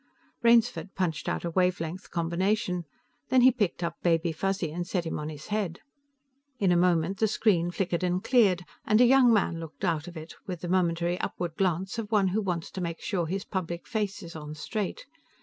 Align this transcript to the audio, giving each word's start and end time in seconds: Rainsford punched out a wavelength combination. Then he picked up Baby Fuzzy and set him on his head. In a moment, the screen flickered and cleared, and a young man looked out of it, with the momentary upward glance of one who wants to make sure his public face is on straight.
Rainsford 0.41 0.95
punched 0.95 1.29
out 1.29 1.45
a 1.45 1.51
wavelength 1.51 2.09
combination. 2.09 2.85
Then 3.29 3.41
he 3.41 3.51
picked 3.51 3.83
up 3.83 4.01
Baby 4.01 4.31
Fuzzy 4.31 4.71
and 4.71 4.87
set 4.87 5.05
him 5.05 5.19
on 5.19 5.29
his 5.29 5.49
head. 5.53 5.79
In 6.57 6.71
a 6.71 6.75
moment, 6.75 7.19
the 7.19 7.27
screen 7.27 7.69
flickered 7.69 8.03
and 8.03 8.23
cleared, 8.23 8.65
and 8.83 8.99
a 8.99 9.05
young 9.05 9.31
man 9.31 9.59
looked 9.59 9.85
out 9.85 10.07
of 10.07 10.17
it, 10.17 10.33
with 10.47 10.61
the 10.61 10.67
momentary 10.67 11.19
upward 11.21 11.53
glance 11.55 11.99
of 11.99 12.11
one 12.11 12.29
who 12.29 12.41
wants 12.41 12.71
to 12.71 12.81
make 12.81 12.99
sure 12.99 13.27
his 13.27 13.45
public 13.45 13.85
face 13.85 14.23
is 14.23 14.35
on 14.35 14.55
straight. 14.55 15.05